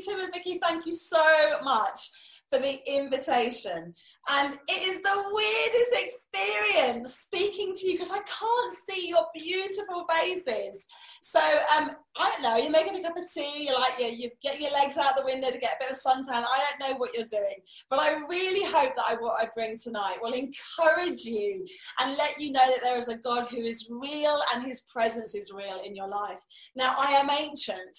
[0.00, 0.58] Tim and Vicky.
[0.62, 2.10] Thank you so much
[2.50, 3.94] for the invitation.
[4.30, 10.06] And it is the weirdest experience speaking to you because I can't see your beautiful
[10.08, 10.86] faces.
[11.22, 11.40] So
[11.76, 12.56] um, I don't know.
[12.56, 13.66] You're making a cup of tea.
[13.66, 15.98] You're like you, you get your legs out the window to get a bit of
[15.98, 16.44] suntan.
[16.44, 17.56] I don't know what you're doing,
[17.90, 21.66] but I really hope that I, what I bring tonight will encourage you
[22.00, 25.34] and let you know that there is a God who is real and His presence
[25.34, 26.40] is real in your life.
[26.74, 27.98] Now I am ancient.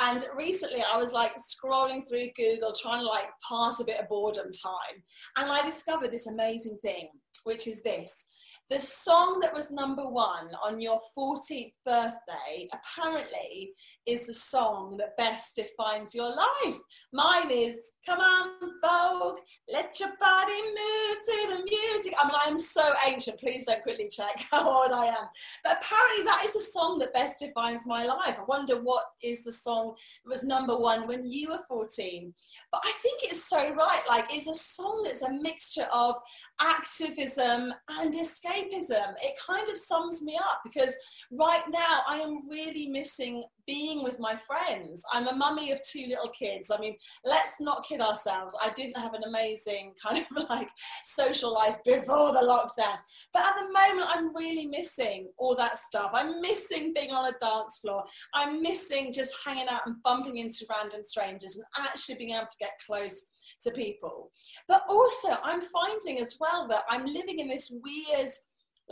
[0.00, 4.08] And recently I was like scrolling through Google trying to like pass a bit of
[4.08, 5.02] boredom time.
[5.36, 7.08] And I discovered this amazing thing,
[7.44, 8.26] which is this.
[8.72, 13.74] The song that was number one on your 14th birthday apparently
[14.06, 16.78] is the song that best defines your life.
[17.12, 18.48] Mine is Come on,
[18.82, 19.38] Vogue,
[19.72, 22.14] let your body move to the music.
[22.20, 23.38] I mean, I am so ancient.
[23.38, 25.28] Please don't quickly check how old I am.
[25.62, 28.36] But apparently, that is a song that best defines my life.
[28.38, 32.34] I wonder what is the song that was number one when you were 14.
[32.72, 34.02] But I think it's so right.
[34.08, 36.16] Like, it's a song that's a mixture of
[36.60, 38.14] activism and
[38.62, 39.14] escapism.
[39.22, 40.96] It kind of sums me up because
[41.38, 45.02] right now I am really missing being with my friends.
[45.12, 46.70] I'm a mummy of two little kids.
[46.70, 48.56] I mean, let's not kid ourselves.
[48.60, 50.68] I didn't have an amazing kind of like
[51.04, 52.96] social life before the lockdown.
[53.32, 56.10] But at the moment, I'm really missing all that stuff.
[56.12, 58.04] I'm missing being on a dance floor.
[58.34, 62.56] I'm missing just hanging out and bumping into random strangers and actually being able to
[62.58, 63.24] get close
[63.62, 64.30] to people.
[64.68, 68.30] But also, I'm finding as well that I'm living in this weird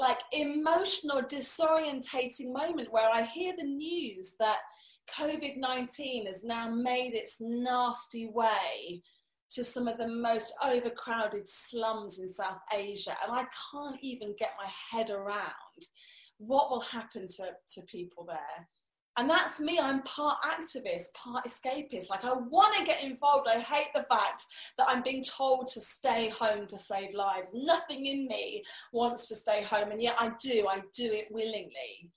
[0.01, 4.59] like emotional disorientating moment where I hear the news that
[5.17, 9.03] COVID 19 has now made its nasty way
[9.51, 13.15] to some of the most overcrowded slums in South Asia.
[13.23, 15.51] And I can't even get my head around
[16.39, 18.69] what will happen to, to people there.
[19.21, 19.79] And that's me.
[19.79, 22.09] I'm part activist, part escapist.
[22.09, 23.49] Like, I want to get involved.
[23.51, 24.47] I hate the fact
[24.79, 27.51] that I'm being told to stay home to save lives.
[27.53, 28.65] Nothing in me
[28.95, 29.91] wants to stay home.
[29.91, 30.67] And yet I do.
[30.67, 32.11] I do it willingly.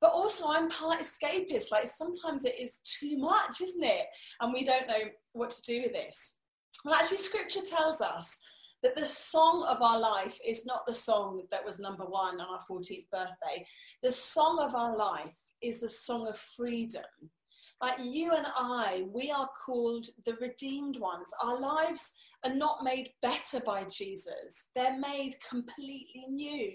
[0.00, 1.70] But also, I'm part escapist.
[1.70, 4.06] Like, sometimes it is too much, isn't it?
[4.40, 6.38] And we don't know what to do with this.
[6.84, 8.40] Well, actually, scripture tells us
[8.82, 12.46] that the song of our life is not the song that was number one on
[12.48, 13.64] our 14th birthday.
[14.02, 17.04] The song of our life is a song of freedom.
[17.82, 21.32] Like you and I, we are called the redeemed ones.
[21.42, 22.12] Our lives
[22.44, 26.72] are not made better by Jesus, they're made completely new.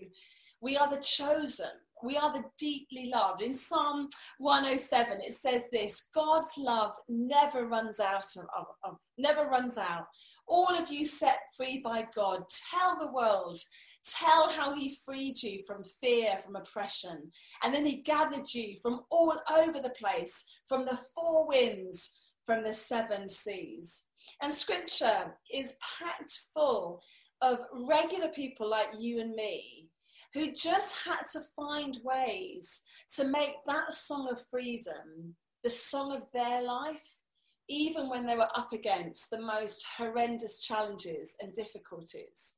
[0.62, 1.70] We are the chosen.
[2.04, 3.42] We are the deeply loved.
[3.42, 9.78] In Psalm 107, it says this God's love never runs out of, of, never runs
[9.78, 10.08] out.
[10.48, 13.58] All of you set free by God, tell the world
[14.06, 17.32] Tell how he freed you from fear, from oppression.
[17.64, 22.14] And then he gathered you from all over the place, from the four winds,
[22.46, 24.04] from the seven seas.
[24.44, 27.02] And scripture is packed full
[27.42, 29.90] of regular people like you and me
[30.36, 32.84] who just had to find ways
[33.16, 37.22] to make that song of freedom the song of their life,
[37.70, 42.54] even when they were up against the most horrendous challenges and difficulties.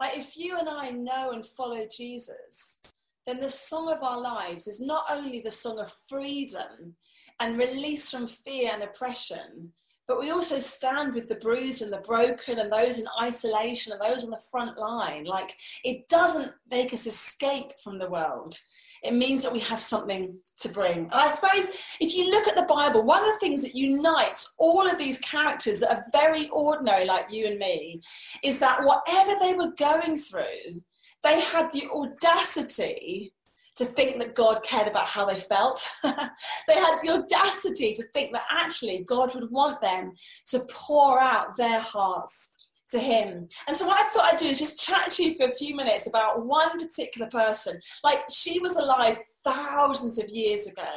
[0.00, 2.78] Like if you and I know and follow Jesus,
[3.26, 6.94] then the song of our lives is not only the song of freedom
[7.40, 9.72] and release from fear and oppression,
[10.10, 14.02] but we also stand with the bruised and the broken and those in isolation and
[14.02, 15.22] those on the front line.
[15.22, 15.54] Like
[15.84, 18.56] it doesn't make us escape from the world
[19.02, 20.98] it means that we have something to bring.
[20.98, 24.54] And I suppose if you look at the Bible, one of the things that unites
[24.58, 28.02] all of these characters that are very ordinary, like you and me,
[28.44, 30.82] is that whatever they were going through,
[31.22, 33.32] they had the audacity
[33.76, 35.88] to think that God cared about how they felt.
[36.02, 40.12] they had the audacity to think that actually God would want them
[40.48, 42.50] to pour out their hearts
[42.90, 43.48] to him.
[43.68, 45.74] And so what I thought I'd do is just chat to you for a few
[45.74, 47.80] minutes about one particular person.
[48.04, 50.88] Like she was alive thousands of years ago.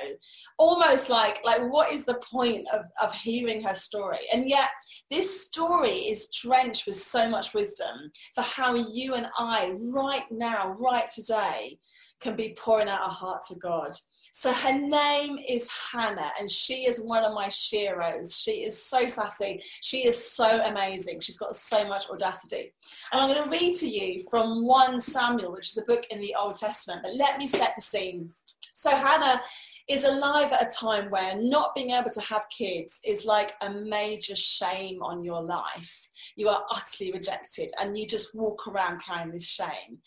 [0.57, 4.19] Almost like like what is the point of, of hearing her story?
[4.33, 4.69] And yet
[5.11, 10.73] this story is drenched with so much wisdom for how you and I right now,
[10.73, 11.77] right today,
[12.23, 13.91] can be pouring out our heart to God.
[14.31, 18.41] So her name is Hannah, and she is one of my sheroes.
[18.41, 19.61] She is so sassy.
[19.81, 21.19] She is so amazing.
[21.19, 22.73] She's got so much audacity.
[23.11, 26.19] And I'm going to read to you from 1 Samuel, which is a book in
[26.19, 27.01] the Old Testament.
[27.03, 28.31] But let me set the scene.
[28.73, 29.41] So Hannah
[29.89, 33.69] is alive at a time where not being able to have kids is like a
[33.69, 36.07] major shame on your life.
[36.37, 39.99] You are utterly rejected and you just walk around carrying this shame.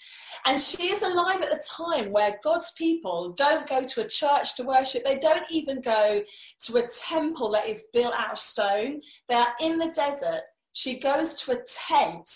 [0.46, 4.56] And she is alive at a time where God's people don't go to a church
[4.56, 6.22] to worship, they don't even go
[6.64, 9.00] to a temple that is built out of stone.
[9.28, 10.40] They are in the desert.
[10.72, 12.28] She goes to a tent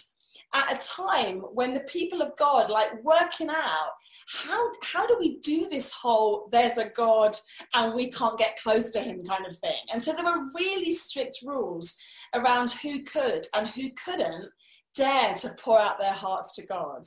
[0.52, 3.92] at a time when the people of God, like working out
[4.32, 7.36] how how do we do this whole there's a god
[7.74, 9.78] and we can't get close to him kind of thing?
[9.92, 11.96] And so there were really strict rules
[12.34, 14.48] around who could and who couldn't
[14.94, 17.02] dare to pour out their hearts to god.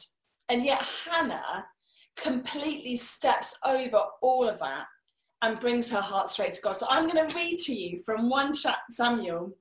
[0.50, 1.66] And yet hannah
[2.18, 4.86] completely steps over all of that
[5.42, 6.78] and brings her heart straight to god.
[6.78, 8.54] So i'm going to read to you from 1
[8.90, 9.56] samuel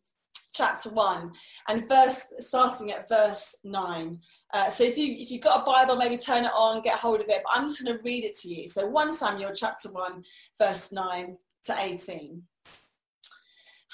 [0.52, 1.32] chapter 1
[1.69, 4.19] and verse starting at verse 9
[4.54, 7.20] uh, so if you if you've got a bible maybe turn it on get hold
[7.20, 8.69] of it but i'm just going to read it to you.
[8.69, 10.22] So 1 samuel chapter 1
[10.58, 12.43] verse 9 to 18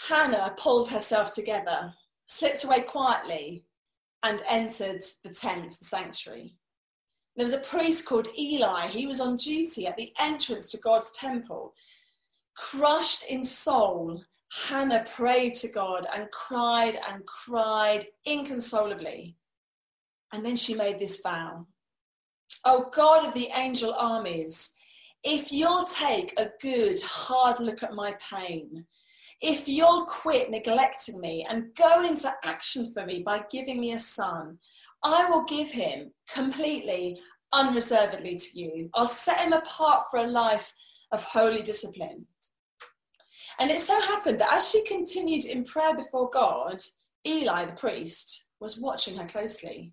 [0.08, 1.92] hannah pulled herself together
[2.26, 3.64] slipped away quietly
[4.22, 6.54] and entered the tent the sanctuary.
[7.36, 8.88] There was a priest called eli.
[8.88, 11.72] He was on duty at the entrance to god's temple
[12.56, 19.36] crushed in soul Hannah prayed to God and cried and cried inconsolably.
[20.32, 21.66] And then she made this vow
[22.64, 24.74] Oh God of the angel armies,
[25.24, 28.84] if you'll take a good, hard look at my pain,
[29.40, 33.98] if you'll quit neglecting me and go into action for me by giving me a
[33.98, 34.58] son,
[35.04, 37.20] I will give him completely,
[37.52, 38.90] unreservedly to you.
[38.94, 40.72] I'll set him apart for a life
[41.12, 42.26] of holy discipline.
[43.58, 46.80] And it so happened that as she continued in prayer before God,
[47.26, 49.92] Eli, the priest, was watching her closely.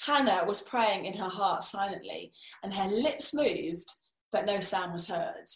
[0.00, 2.32] Hannah was praying in her heart silently,
[2.62, 3.88] and her lips moved,
[4.32, 5.46] but no sound was heard.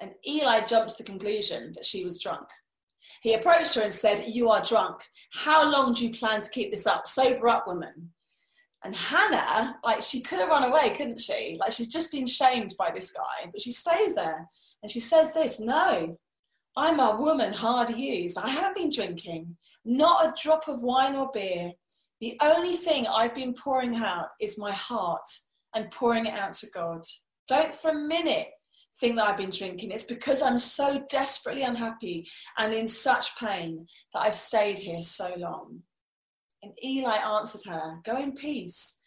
[0.00, 2.48] And Eli jumped to the conclusion that she was drunk.
[3.22, 5.02] He approached her and said, You are drunk.
[5.32, 7.06] How long do you plan to keep this up?
[7.06, 8.10] Sober up, woman.
[8.84, 11.56] And Hannah, like, she could have run away, couldn't she?
[11.60, 14.48] Like, she's just been shamed by this guy, but she stays there
[14.82, 16.18] and she says this No,
[16.76, 18.38] I'm a woman hard used.
[18.38, 21.72] I haven't been drinking, not a drop of wine or beer.
[22.20, 25.28] The only thing I've been pouring out is my heart
[25.74, 27.02] and pouring it out to God.
[27.48, 28.48] Don't for a minute
[29.00, 29.90] think that I've been drinking.
[29.90, 35.34] It's because I'm so desperately unhappy and in such pain that I've stayed here so
[35.36, 35.80] long.
[36.62, 39.00] And Eli answered her, Go in peace,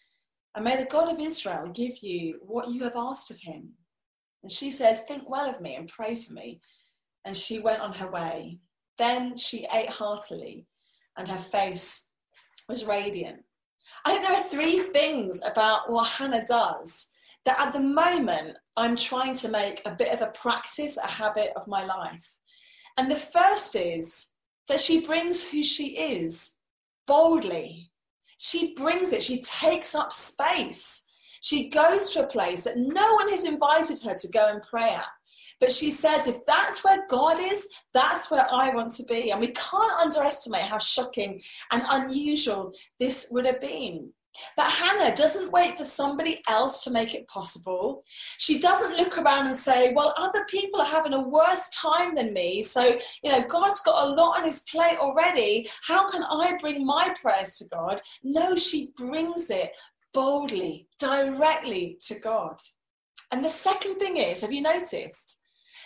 [0.53, 3.69] and may the God of Israel give you what you have asked of him.
[4.43, 6.59] And she says, Think well of me and pray for me
[7.25, 8.59] and she went on her way.
[8.97, 10.65] Then she ate heartily,
[11.17, 12.07] and her face
[12.69, 13.43] was radiant.
[14.05, 17.07] I think there are three things about what Hannah does
[17.45, 21.51] that at the moment I'm trying to make a bit of a practice, a habit
[21.55, 22.37] of my life.
[22.97, 24.29] And the first is
[24.67, 26.55] that she brings who she is
[27.07, 27.91] boldly.
[28.37, 31.03] She brings it, she takes up space.
[31.41, 34.91] She goes to a place that no one has invited her to go and pray
[34.91, 35.07] at.
[35.59, 39.31] But she says, if that's where God is, that's where I want to be.
[39.31, 44.11] And we can't underestimate how shocking and unusual this would have been.
[44.57, 48.03] But Hannah doesn't wait for somebody else to make it possible.
[48.37, 52.33] She doesn't look around and say, Well, other people are having a worse time than
[52.33, 52.61] me.
[52.63, 55.69] So, you know, God's got a lot on his plate already.
[55.83, 58.01] How can I bring my prayers to God?
[58.23, 59.71] No, she brings it
[60.13, 62.59] boldly, directly to God.
[63.31, 65.41] And the second thing is, have you noticed?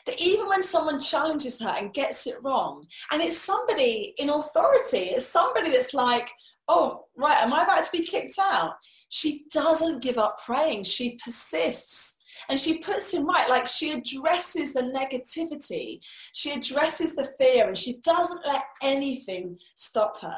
[0.06, 5.10] That even when someone challenges her and gets it wrong, and it's somebody in authority,
[5.12, 6.30] it's somebody that's like,
[6.68, 8.74] oh, right, am I about to be kicked out?
[9.10, 12.16] She doesn't give up praying, she persists.
[12.48, 16.00] And she puts him right, like she addresses the negativity,
[16.34, 20.38] she addresses the fear, and she doesn't let anything stop her.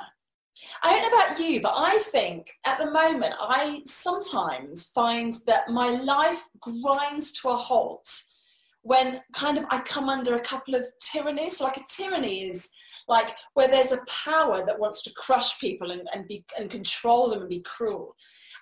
[0.83, 5.69] I don't know about you, but I think at the moment I sometimes find that
[5.69, 8.07] my life grinds to a halt
[8.83, 11.57] when kind of I come under a couple of tyrannies.
[11.57, 12.69] So like a tyranny is
[13.07, 17.29] like where there's a power that wants to crush people and, and be and control
[17.29, 18.15] them and be cruel.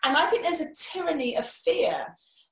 [0.03, 2.07] And I think there's a tyranny of fear.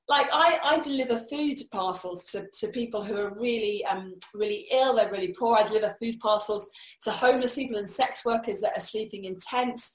[0.10, 4.96] Like I, I deliver food parcels to, to people who are really um, really ill,
[4.96, 5.58] they're really poor.
[5.58, 6.70] I deliver food parcels
[7.02, 9.94] to homeless people and sex workers that are sleeping in tents.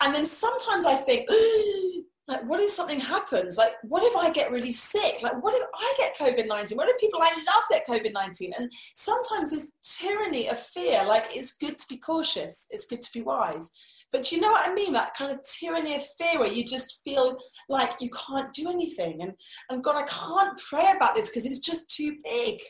[0.00, 1.28] And then sometimes I think,
[2.28, 3.58] like what if something happens?
[3.58, 5.22] Like what if i get really sick?
[5.22, 9.50] Like what if i get covid-19 what if people i love get covid-19 and sometimes
[9.50, 11.04] this tyranny of fear.
[11.04, 12.66] Like it's good to be cautious.
[12.70, 13.70] It's good to be wise.
[14.12, 14.92] But you know what i mean?
[14.92, 17.36] That kind of tyranny of fear where you just feel
[17.68, 19.22] like you can't do anything.
[19.22, 19.32] And
[19.70, 22.60] and god i can't pray about this because it's just too big.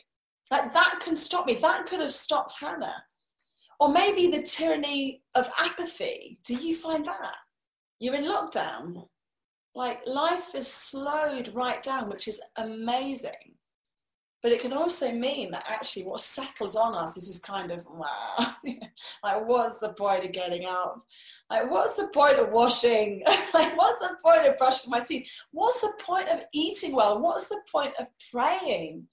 [0.49, 1.55] Like that can stop me.
[1.55, 3.03] That could have stopped hannah.
[3.79, 6.39] Or maybe the tyranny of apathy.
[6.45, 7.35] Do you find that?
[7.99, 9.05] You're in lockdown
[9.75, 13.55] like life is slowed right down, which is amazing.
[14.43, 17.85] But it can also mean that actually what settles on us is this kind of
[17.85, 18.55] wow,
[19.23, 20.99] like what's the point of getting up?
[21.49, 23.23] Like what's the point of washing?
[23.53, 25.31] like what's the point of brushing my teeth?
[25.51, 27.21] What's the point of eating well?
[27.21, 29.05] What's the point of praying?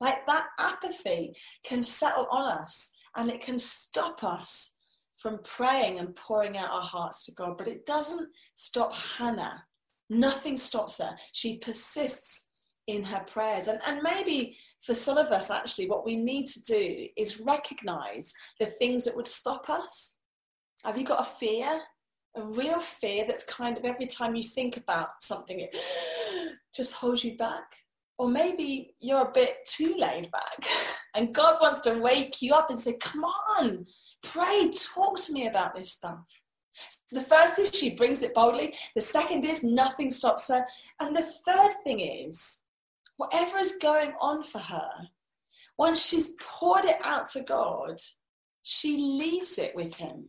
[0.00, 4.76] Like that apathy can settle on us and it can stop us
[5.18, 7.58] from praying and pouring out our hearts to God.
[7.58, 9.62] But it doesn't stop Hannah
[10.10, 11.16] Nothing stops her.
[11.32, 12.48] She persists
[12.88, 13.68] in her prayers.
[13.68, 18.34] And, and maybe for some of us, actually, what we need to do is recognize
[18.58, 20.16] the things that would stop us.
[20.84, 21.80] Have you got a fear?
[22.36, 25.76] A real fear that's kind of every time you think about something, it
[26.74, 27.64] just holds you back.
[28.18, 30.66] Or maybe you're a bit too laid back
[31.14, 33.86] and God wants to wake you up and say, Come on,
[34.22, 36.24] pray, talk to me about this stuff.
[37.06, 38.74] So the first is she brings it boldly.
[38.94, 40.64] The second is nothing stops her.
[41.00, 42.58] And the third thing is
[43.16, 44.90] whatever is going on for her,
[45.76, 48.00] once she's poured it out to God,
[48.62, 50.28] she leaves it with Him.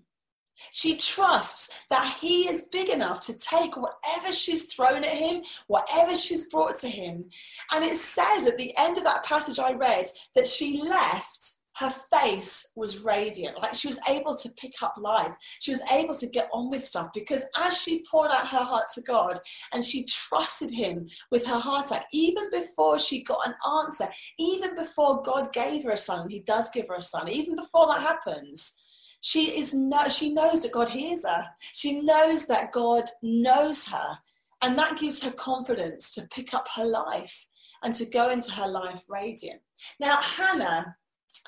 [0.71, 6.15] She trusts that He is big enough to take whatever she's thrown at Him, whatever
[6.15, 7.25] she's brought to Him.
[7.71, 10.05] And it says at the end of that passage I read
[10.35, 13.61] that she left her face was radiant.
[13.61, 15.33] Like she was able to pick up life.
[15.59, 18.85] She was able to get on with stuff because as she poured out her heart
[18.95, 19.39] to god
[19.73, 25.21] and she trusted him with her heart even before she got an answer even before
[25.21, 28.73] god gave her a son he does give her a son even before that happens
[29.21, 31.45] she is no she knows that god hears her.
[31.73, 34.17] She knows that god knows her.
[34.63, 37.47] And that gives her confidence to pick up her life
[37.83, 39.61] and to go into her life radiant.
[39.99, 40.95] Now hannah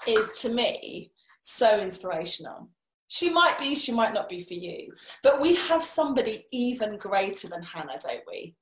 [0.08, 1.12] is to me
[1.42, 2.70] so inspirational.
[3.08, 7.48] She might be, she might not be for you, but we have somebody even greater
[7.48, 8.56] than Hannah, don't we?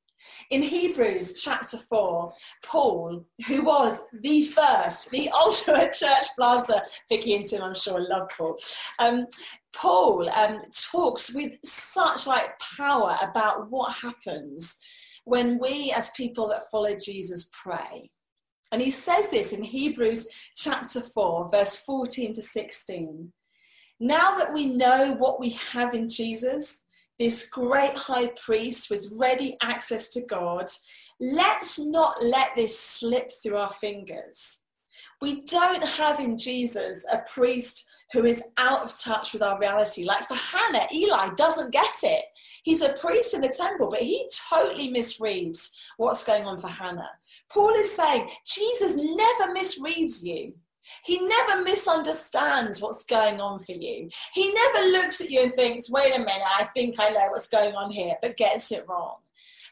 [0.50, 7.46] In Hebrews chapter 4, Paul, who was the first, the ultimate church planter, Vicky and
[7.46, 8.58] Tim, I'm sure, love Paul.
[9.00, 9.26] Um,
[9.74, 10.62] Paul um,
[10.92, 14.78] talks with such like power about what happens
[15.26, 18.10] when we, as people that follow Jesus, pray.
[18.72, 23.32] And he says this in Hebrews chapter 4, verse 14 to 16.
[24.00, 26.82] Now that we know what we have in Jesus,
[27.20, 30.68] this great high priest with ready access to God,
[31.20, 34.64] let's not let this slip through our fingers.
[35.22, 40.04] We don't have in Jesus a priest who is out of touch with our reality.
[40.04, 42.24] Like for Hannah, Eli doesn't get it.
[42.64, 47.10] He's a priest in the temple, but he totally misreads what's going on for Hannah.
[47.50, 50.54] Paul is saying Jesus never misreads you.
[51.04, 54.10] He never misunderstands what's going on for you.
[54.34, 57.48] He never looks at you and thinks, wait a minute, I think I know what's
[57.48, 59.18] going on here, but gets it wrong.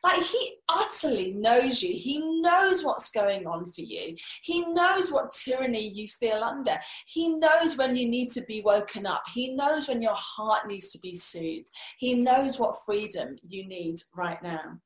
[0.03, 1.93] Like he utterly knows you.
[1.93, 4.15] He knows what's going on for you.
[4.41, 6.77] He knows what tyranny you feel under.
[7.05, 9.23] He knows when you need to be woken up.
[9.33, 11.69] He knows when your heart needs to be soothed.
[11.97, 14.79] He knows what freedom you need right now.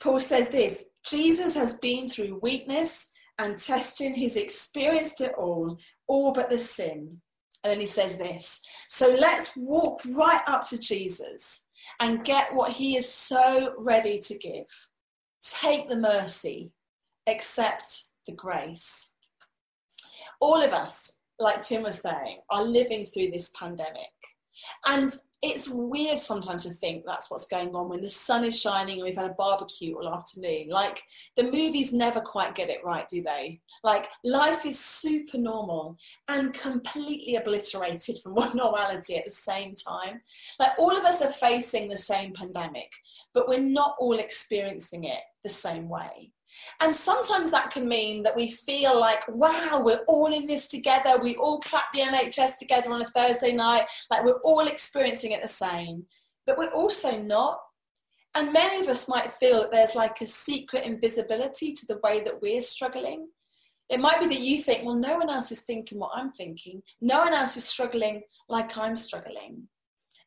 [0.00, 4.14] Paul says this Jesus has been through weakness and testing.
[4.14, 7.20] He's experienced it all, all but the sin.
[7.62, 11.64] And then he says this So let's walk right up to Jesus
[12.00, 14.66] and get what He is so ready to give.
[15.42, 16.72] Take the mercy,
[17.26, 19.12] accept the grace.
[20.40, 24.10] All of us, like Tim was saying, are living through this pandemic.
[24.88, 25.10] And
[25.42, 29.04] it's weird sometimes to think that's what's going on when the sun is shining and
[29.04, 30.68] we've had a barbecue all afternoon.
[30.68, 31.02] Like
[31.36, 33.60] the movies never quite get it right, do they?
[33.82, 35.96] Like life is super normal
[36.28, 40.20] and completely obliterated from what normality at the same time.
[40.58, 42.90] Like all of us are facing the same pandemic,
[43.32, 46.32] but we're not all experiencing it the same way.
[46.80, 51.18] And sometimes that can mean that we feel like, wow, we're all in this together.
[51.20, 53.84] We all clap the NHS together on a Thursday night.
[54.10, 56.04] Like we're all experiencing it the same.
[56.46, 57.58] But we're also not.
[58.34, 62.20] And many of us might feel that there's like a secret invisibility to the way
[62.20, 63.28] that we're struggling.
[63.88, 66.80] It might be that you think, well, no one else is thinking what I'm thinking.
[67.00, 69.68] No one else is struggling like I'm struggling.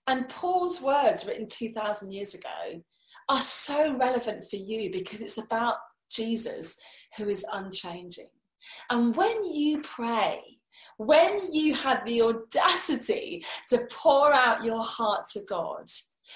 [0.07, 2.83] And Paul's words, written 2,000 years ago,
[3.29, 5.75] are so relevant for you because it's about
[6.13, 6.75] Jesus
[7.17, 8.29] who is unchanging.
[8.89, 10.39] And when you pray,
[10.97, 15.89] when you have the audacity to pour out your heart to God,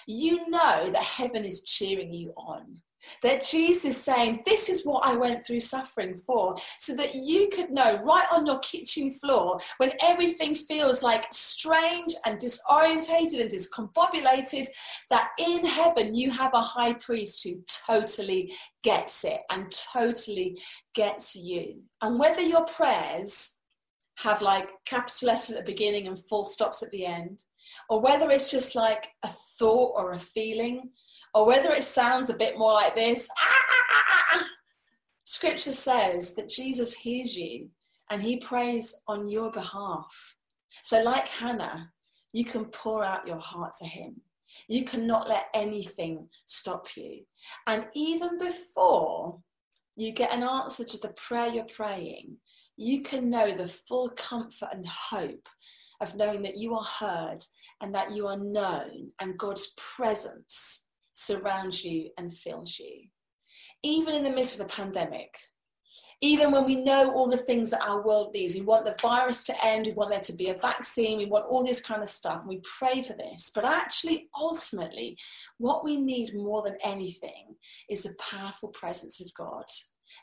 [0.08, 2.78] you know that heaven is cheering you on.
[3.24, 7.50] That Jesus is saying, This is what I went through suffering for, so that you
[7.50, 13.52] could know right on your kitchen floor when everything feels like strange and disorientated and
[13.52, 14.68] discombobulated,
[15.10, 20.58] that in heaven you have a high priest who totally gets it and totally
[20.94, 21.82] gets you.
[22.02, 23.54] And whether your prayers
[24.18, 27.44] have like capital letters at the beginning and full stops at the end,
[27.90, 30.90] or whether it's just like a thought or a feeling
[31.34, 34.04] or whether it sounds a bit more like this, ah, ah,
[34.34, 34.48] ah,
[35.26, 37.70] scripture says that Jesus hears you
[38.10, 40.36] and he prays on your behalf.
[40.84, 41.92] So, like Hannah,
[42.34, 44.22] you can pour out your heart to him.
[44.70, 47.22] You cannot let anything stop you.
[47.68, 49.40] And even before
[49.96, 52.38] you get an answer to the prayer you're praying,
[52.78, 55.50] you can know the full comfort and hope
[56.00, 57.40] of knowing that you are heard
[57.82, 60.86] and that you are known and God's presence
[61.18, 63.08] surrounds you and fills you.
[63.84, 65.36] Even in the midst of a pandemic,
[66.22, 69.44] even when we know all the things that our world needs, we want the virus
[69.46, 72.10] to end, we want there to be a vaccine, we want all this kind of
[72.10, 73.52] stuff, and we pray for this.
[73.54, 75.18] But actually, ultimately,
[75.58, 77.56] what we need more than anything
[77.90, 79.66] is the powerful presence of God.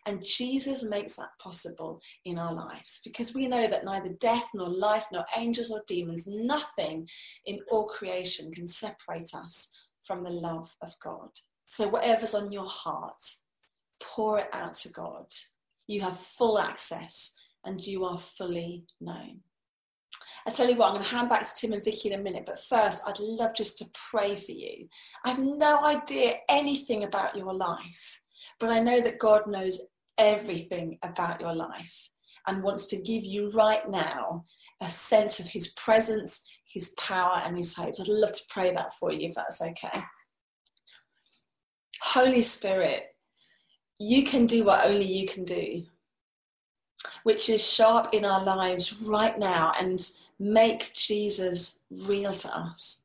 [0.07, 4.69] And Jesus makes that possible in our lives because we know that neither death, nor
[4.69, 7.09] life, nor angels, or demons, nothing
[7.47, 9.71] in all creation can separate us
[10.05, 11.31] from the love of God.
[11.67, 13.23] So, whatever's on your heart,
[14.01, 15.27] pour it out to God.
[15.87, 17.33] You have full access
[17.65, 19.41] and you are fully known.
[20.47, 22.23] I tell you what, I'm going to hand back to Tim and Vicky in a
[22.23, 24.87] minute, but first, I'd love just to pray for you.
[25.25, 28.21] I have no idea anything about your life,
[28.61, 29.81] but I know that God knows
[30.19, 32.11] everything about your life
[32.47, 34.45] and wants to give you right now
[34.85, 37.95] a sense of His presence, His power, and His hope.
[38.01, 40.03] I'd love to pray that for you if that's okay.
[42.03, 43.15] Holy Spirit,
[43.99, 45.85] you can do what only you can do,
[47.23, 50.01] which is sharp in our lives right now and
[50.39, 53.03] make Jesus real to us.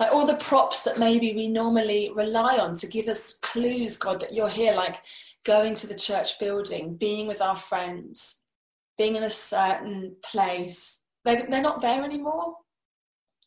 [0.00, 4.20] Like all the props that maybe we normally rely on to give us clues, God,
[4.20, 4.96] that you're here, like
[5.44, 8.41] going to the church building, being with our friends,
[8.98, 11.02] being in a certain place.
[11.24, 12.56] They're, they're not there anymore.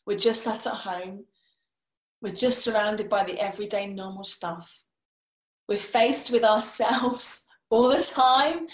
[0.06, 1.24] We're just sat at home.
[2.22, 4.72] We're just surrounded by the everyday normal stuff.
[5.68, 8.66] We're faced with ourselves all the time.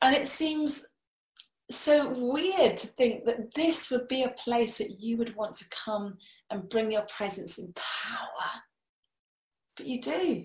[0.00, 0.86] And it seems
[1.70, 5.64] so weird to think that this would be a place that you would want to
[5.70, 6.18] come
[6.50, 8.62] and bring your presence in power.
[9.76, 10.44] But you do.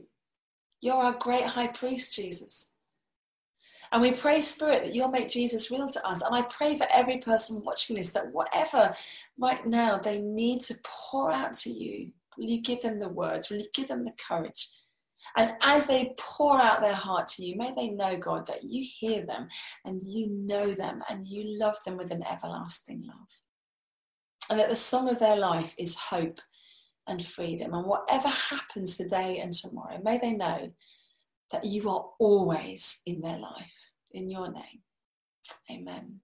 [0.81, 2.73] You're our great high priest, Jesus.
[3.91, 6.21] And we pray, Spirit, that you'll make Jesus real to us.
[6.21, 8.93] And I pray for every person watching this that whatever
[9.39, 13.49] right now they need to pour out to you, will you give them the words?
[13.49, 14.69] Will you give them the courage?
[15.35, 18.85] And as they pour out their heart to you, may they know, God, that you
[18.99, 19.47] hear them
[19.85, 23.27] and you know them and you love them with an everlasting love.
[24.49, 26.39] And that the song of their life is hope
[27.07, 27.73] and freedom.
[27.73, 30.71] And whatever happens today and tomorrow, may they know
[31.51, 33.91] that you are always in their life.
[34.11, 34.81] In your name.
[35.71, 36.19] Amen.